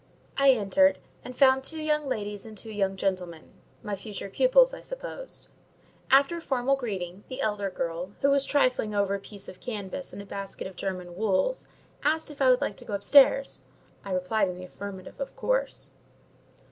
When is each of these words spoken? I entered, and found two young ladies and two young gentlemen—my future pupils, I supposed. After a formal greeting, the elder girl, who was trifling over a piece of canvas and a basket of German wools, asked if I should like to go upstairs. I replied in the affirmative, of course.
I 0.35 0.53
entered, 0.53 0.97
and 1.23 1.37
found 1.37 1.63
two 1.63 1.77
young 1.79 2.09
ladies 2.09 2.43
and 2.43 2.57
two 2.57 2.71
young 2.71 2.95
gentlemen—my 2.95 3.95
future 3.95 4.31
pupils, 4.31 4.73
I 4.73 4.81
supposed. 4.81 5.47
After 6.09 6.37
a 6.37 6.41
formal 6.41 6.75
greeting, 6.75 7.23
the 7.27 7.39
elder 7.39 7.69
girl, 7.69 8.13
who 8.21 8.31
was 8.31 8.43
trifling 8.43 8.95
over 8.95 9.13
a 9.13 9.19
piece 9.19 9.47
of 9.47 9.59
canvas 9.59 10.11
and 10.11 10.19
a 10.19 10.25
basket 10.25 10.65
of 10.65 10.75
German 10.75 11.15
wools, 11.15 11.67
asked 12.03 12.31
if 12.31 12.41
I 12.41 12.49
should 12.49 12.61
like 12.61 12.77
to 12.77 12.85
go 12.85 12.93
upstairs. 12.95 13.61
I 14.03 14.11
replied 14.11 14.47
in 14.49 14.57
the 14.57 14.65
affirmative, 14.65 15.19
of 15.19 15.35
course. 15.35 15.91